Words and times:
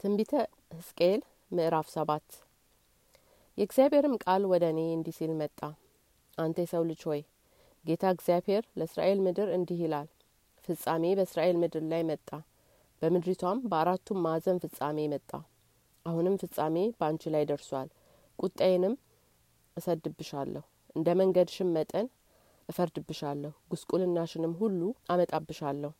ትንቢተ 0.00 0.32
ሕዝቅኤል 0.74 1.20
ምዕራፍ 1.50 1.86
ሰባት 1.94 2.26
የእግዚአብሔርም 3.58 4.14
ቃል 4.24 4.42
ወደ 4.50 4.64
እኔ 4.72 4.80
እንዲህ 4.92 5.14
ሲል 5.16 5.32
መጣ። 5.40 5.60
አንተ 6.38 6.56
የሰው 6.64 6.82
ልጅ 6.90 7.00
ሆይ 7.08 7.20
ጌታ 7.84 8.04
እግዚአብሔር 8.14 8.64
ለእስራኤል 8.78 9.18
ምድር 9.26 9.48
እንዲህ 9.56 9.78
ይላል፣ 9.84 10.08
ፍጻሜ 10.68 11.04
በእስራኤል 11.18 11.56
ምድር 11.62 11.82
ላይ 11.92 12.02
መጣ፣ 12.10 12.28
በምድሪቷም 13.02 13.62
በአራቱም 13.70 14.20
ማዕዘን 14.24 14.60
ፍጻሜ 14.64 15.06
መጣ። 15.14 15.30
አሁንም 16.06 16.36
ፍጻሜ 16.42 16.76
በአንቺ 16.98 17.32
ላይ 17.34 17.46
ደርሷል። 17.50 17.88
ቁጣዬንም 18.38 18.94
እሰድብሻለሁ፣ 19.76 20.64
እንደ 20.96 21.08
መንገድሽም 21.20 21.72
መጠን 21.76 22.06
እፈርድብሻለሁ፣ 22.68 23.52
ጉስቁልናሽንም 23.70 24.54
ሁሉ 24.60 24.80
አመጣብሻለሁ። 25.08 25.92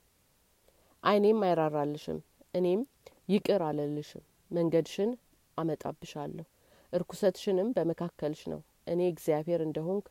ዓይኔም 1.03 1.43
አይራራልሽም፣ 1.47 2.19
እኔም 2.55 2.81
ይቅር 3.29 3.63
አልልሽም። 3.65 4.25
መንገድሽን 4.51 5.11
አመጣብሻለሁ፣ 5.59 6.47
እርኩሰትሽንም 6.93 7.69
በመካከልሽ 7.77 8.43
ነው። 8.53 8.61
እኔ 8.87 9.01
እግዚአብሔር 9.13 9.61
እንደሆንክ 9.65 10.07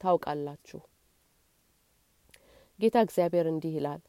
ታውቃላችሁ። 0.00 0.80
ጌታ 2.78 2.96
እግዚአብሔር 3.06 3.46
እንዲህ 3.52 3.74
ይላል፣ 3.76 4.02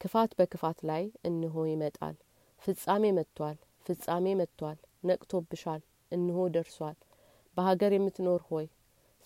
ክፋት 0.00 0.32
በክፋት 0.38 0.78
ላይ 0.90 1.04
እንሆ 1.28 1.64
ይመጣል። 1.70 2.16
ፍጻሜ 2.62 3.04
መጥቷል፣ 3.16 3.56
ፍጻሜ 3.86 4.26
መጥቷል። 4.40 4.78
ነቅቶብሻል፣ 5.04 5.82
እንሆ 6.12 6.46
ደርሷል። 6.54 6.96
በሀገር 7.56 7.92
የምትኖር 7.94 8.42
ሆይ 8.50 8.66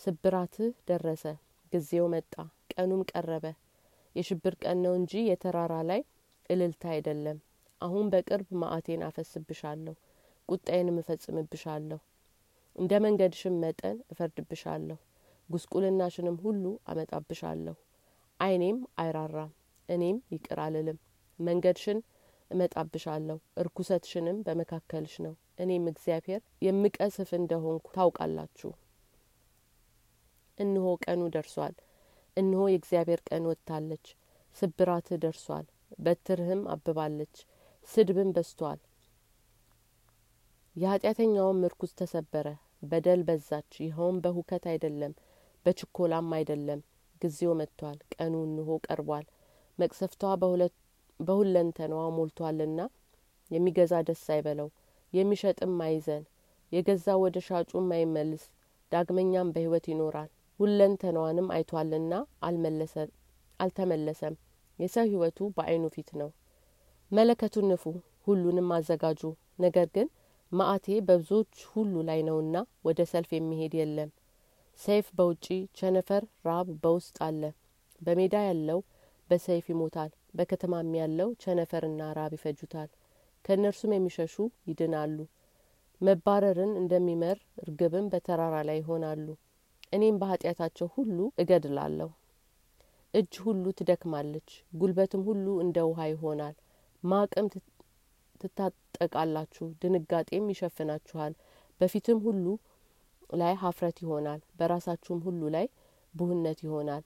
ስብራትህ 0.00 0.72
ደረሰ፣ 0.88 1.24
ጊዜው 1.72 2.06
መጣ፣ 2.14 2.34
ቀኑም 2.72 3.02
ቀረበ። 3.10 3.44
የሽብር 4.16 4.54
ቀን 4.62 4.78
ነው 4.84 4.94
እንጂ 4.98 5.12
የተራራ 5.28 5.74
ላይ 5.90 6.00
እልልታ 6.50 6.82
አይደለም። 6.94 7.38
አሁን 7.80 8.06
በቅርብ 8.12 8.48
መዓቴን 8.60 9.02
አፈስብሻለሁ፣ 9.06 9.94
ቁጣዬንም 10.48 10.96
እፈጽምብሻለሁ፣ 11.02 11.98
እንደ 12.76 12.92
መንገድሽም 13.04 13.56
መጠን 13.62 13.96
እፈርድብሻለሁ፣ 14.12 14.98
ጉስቁልናሽንም 15.48 16.36
ሁሉ 16.44 16.64
አመጣብሻለሁ። 16.86 17.76
ዓይኔም 18.40 18.78
አይራራም፣ 19.02 19.52
እኔም 19.88 20.18
ይቅር 20.34 20.58
አልልም። 20.64 20.98
መንገድሽን 21.38 21.98
እመጣብሻለሁ፣ 22.50 23.38
እርኩሰትሽንም 23.62 24.38
በመካከልሽ 24.46 25.14
ነው። 25.26 25.34
እኔም 25.58 25.86
እግዚአብሔር 25.92 26.42
የምቀስፍ 26.62 27.30
እንደሆንኩ 27.38 27.86
ታውቃላችሁ። 27.94 28.70
እነሆ 30.58 30.86
ቀኑ 31.04 31.22
ደርሷል። 31.34 31.74
እነሆ 32.36 32.62
የእግዚአብሔር 32.68 33.20
ቀን 33.28 33.44
ወጥታለች። 33.50 34.06
ስብራትህ 34.56 35.18
ደርሷል፣ 35.24 35.66
በትርህም 35.98 36.62
አብባለች፣ 36.74 37.36
ስድብም 37.88 38.30
በዝቷል። 38.36 38.78
የኃጢአተኛውም 40.76 41.60
ምርኩዝ 41.62 41.92
ተሰበረ፣ 42.00 42.46
በደል 42.82 43.20
በዛች። 43.28 43.70
ይኸውም 43.84 44.16
በሁከት 44.24 44.64
አይደለም፣ 44.72 45.12
በችኮላም 45.66 46.28
አይደለም። 46.36 46.80
ጊዜው 47.22 47.52
መጥቷል፣ 47.60 47.98
ቀኑ 48.14 48.34
እንሆ 48.48 48.76
ቀርቧል። 48.86 49.24
መቅሰፍቷ 49.78 50.22
በሁለንተናዋ 51.20 52.02
ሞልቷልና 52.16 52.80
የሚገዛ 53.50 53.94
ደስ 54.08 54.24
አይበለው፣ 54.34 54.68
የሚሸጥም 55.12 55.76
አይዘን፣ 55.86 56.24
የገዛ 56.72 57.16
ወደ 57.22 57.38
ሻጩም 57.46 57.88
አይመልስ። 57.96 58.44
ዳግመኛም 58.92 59.52
በሕይወት 59.54 59.86
ይኖራል። 59.92 60.30
ሁለንተናዋንም 60.60 61.48
አይቷልና 61.54 62.12
አልተመለሰም። 63.60 64.34
የሰው 64.78 65.06
ሕይወቱ 65.10 65.38
በዓይኑ 65.56 65.84
ፊት 65.94 66.10
ነው። 66.20 66.30
መለከቱን 67.10 67.66
ንፉ፣ 67.70 67.82
ሁሉንም 68.26 68.72
አዘጋጁ። 68.76 69.20
ነገር 69.58 69.86
ግን 69.94 70.08
መዓቴ 70.52 70.86
በብዙዎች 71.06 71.54
ሁሉ 71.70 71.94
ላይ 72.08 72.20
ነውና 72.26 72.56
ወደ 72.86 73.00
ሰልፍ 73.12 73.30
የሚሄድ 73.34 73.74
የለም። 73.78 74.10
ሰይፍ 74.80 75.06
በውጪ 75.16 75.46
ቸነፈር፣ 75.78 76.24
ራብ 76.46 76.68
በውስጥ 76.82 77.16
አለ። 77.26 77.42
በሜዳ 78.00 78.34
ያለው 78.48 78.80
በሰይፍ 79.30 79.66
ይሞታል፣ 79.72 80.10
በከተማም 80.34 80.92
ያለው 81.00 81.28
ቸነፈርና 81.42 82.10
ራብ 82.18 82.32
ይፈጁታል። 82.36 82.90
ከእነርሱም 83.44 83.94
የሚሸሹ 83.94 84.34
ይድናሉ። 84.68 85.16
መባረርን 86.00 86.72
እንደሚመር 86.80 87.38
እርግብም 87.62 88.06
በተራራ 88.12 88.56
ላይ 88.68 88.78
ይሆናሉ። 88.82 89.26
እኔም 89.92 90.16
በኃጢአታቸው 90.20 90.88
ሁሉ 90.96 91.18
እገድላለሁ። 91.42 92.10
እጅ 93.14 93.34
ሁሉ 93.44 93.64
ትደክማለች፣ 93.78 94.48
ጉልበትም 94.72 95.22
ሁሉ 95.28 95.46
እንደ 95.64 95.78
ውሃ 95.88 96.00
ይሆናል። 96.10 96.56
ማቅም 97.02 97.46
ትታጠቃላችሁ፣ 98.40 99.66
ድንጋጤም 99.82 100.50
ይሸፍናችኋል። 100.52 101.32
በፊትም 101.80 102.18
ሁሉ 102.26 102.44
ላይ 103.34 103.54
ሀፍረት 103.62 103.96
ይሆናል፣ 104.04 104.40
በራሳችሁም 104.58 105.20
ሁሉ 105.26 105.40
ላይ 105.56 105.66
ቡህነት 106.14 106.58
ይሆናል። 106.64 107.04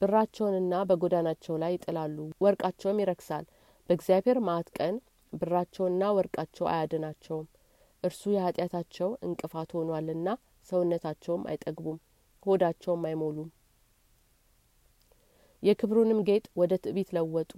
ብራቸውንና 0.00 0.74
በጎዳናቸው 0.88 1.56
ላይ 1.62 1.72
ይጥላሉ፣ 1.74 2.16
ወርቃቸውም 2.42 3.00
ይረክሳል። 3.02 3.44
በእግዚአብሔር 3.88 4.38
መዓት 4.46 4.68
ቀን 4.78 4.94
ብራቸውና 5.32 6.02
ወርቃቸው 6.16 6.66
አያድናቸውም። 6.68 7.46
እርሱ 8.02 8.22
የኃጢአታቸው 8.32 9.10
እንቅፋት 9.26 9.70
ሆኗልና 9.76 10.28
ሰውነታቸውም 10.68 11.42
አይጠግቡም፣ 11.50 11.98
ሆዳቸውም 12.42 13.04
አይሞሉም። 13.08 13.50
የክብሩንም 15.62 16.20
ጌጥ 16.28 16.44
ወደ 16.56 16.72
ትዕቢት 16.84 17.10
ለወጡ፣ 17.16 17.52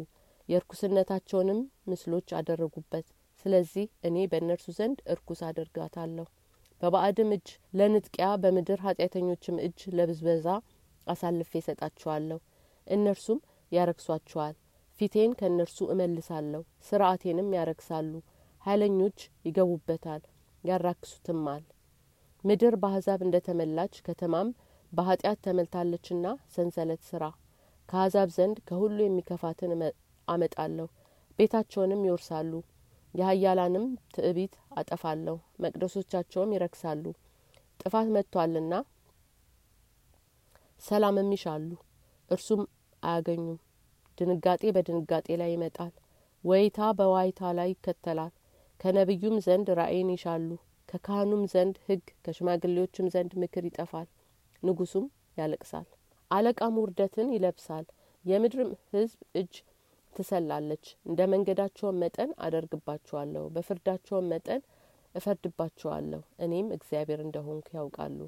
የእርኩስነታቸውንም 0.48 1.60
ምስሎች 1.88 2.28
አደረጉበት። 2.38 3.06
ስለዚህ 3.44 3.86
እኔ 4.08 4.16
በእነርሱ 4.32 4.66
ዘንድ 4.78 4.98
እርኩስ 5.12 5.40
አደርጋታለሁ። 5.48 6.26
በባዕድም 6.80 7.30
እጅ 7.36 7.48
ለንጥቂያ 7.72 8.26
በምድር 8.42 8.80
ኃጢአተኞችም 8.86 9.60
እጅ 9.66 9.80
ለብዝበዛ 9.96 10.46
አሳልፌ 11.06 11.52
እሰጣችኋለሁ። 11.60 12.38
እነርሱም 12.86 13.40
ያረክሷችኋል። 13.72 14.54
ፊቴን 15.00 15.32
ከእነርሱ 15.38 15.78
እመልሳለሁ፣ 15.92 16.60
ስርዓቴንም 16.88 17.48
ያረክሳሉ። 17.56 18.12
ኃይለኞች 18.62 19.18
ይገቡበታል፣ 19.46 20.22
ያራክሱትማል። 20.64 21.64
ምድር 22.44 22.74
በአሕዛብ 22.82 23.20
እንደ 23.26 23.36
ተመላች 23.46 23.94
ከተማም 24.06 24.48
በኃጢአት 24.92 25.38
ተመልታለችና 25.46 26.24
ሰንሰለት 26.54 27.02
ስራ። 27.10 27.22
ከአሕዛብ 27.88 28.28
ዘንድ 28.36 28.58
ከሁሉ 28.68 28.98
የሚከፋትን 29.02 29.72
አመጣለሁ፣ 30.28 30.86
ቤታቸውንም 31.38 32.04
ይወርሳሉ። 32.06 32.52
የኃያላንም 33.14 33.84
ትዕቢት 34.14 34.54
አጠፋለሁ፣ 34.78 35.34
መቅደሶቻቸውም 35.62 36.54
ይረክሳሉ። 36.54 37.04
ጥፋት 37.80 38.08
መጥቷልና 38.16 38.74
ሰላምም 40.82 41.30
ይሻሉ፣ 41.34 41.68
እርሱም 42.30 42.62
አያገኙም። 43.02 43.58
ድንጋጤ 44.18 44.62
በድንጋጤ 44.76 45.28
ላይ 45.40 45.50
ይመጣል፣ 45.54 45.92
ወይታ 46.44 46.78
በዋይታ 46.98 47.52
ላይ 47.58 47.68
ይከተላል። 47.72 48.32
ከነቢዩም 48.80 49.36
ዘንድ 49.44 49.68
ራእይን 49.78 50.10
ይሻሉ፣ 50.14 50.48
ከካህኑም 50.88 51.42
ዘንድ 51.52 51.76
ሕግ፣ 51.86 52.04
ከሽማግሌዎችም 52.24 53.06
ዘንድ 53.14 53.32
ምክር 53.42 53.64
ይጠፋል። 53.68 54.08
ንጉሱም 54.62 55.06
ያለቅሳል፣ 55.38 55.86
አለቃም 56.30 56.74
ውርደትን 56.80 57.28
ይለብሳል። 57.34 57.86
የምድርም 58.24 58.70
ሕዝብ 58.92 59.20
እጅ 59.34 59.54
ትሰላለች። 60.14 60.86
እንደ 61.06 61.20
መንገዳቸውን 61.32 62.00
መጠን 62.02 62.30
አደርግባቸዋለሁ፣ 62.46 63.44
በፍርዳቸውን 63.54 64.30
መጠን 64.32 64.62
እፈርድባቸዋለሁ። 65.14 66.22
እኔም 66.38 66.68
እግዚአብሔር 66.76 67.20
እንደሆንኩ 67.22 67.68
ያውቃሉ። 67.76 68.20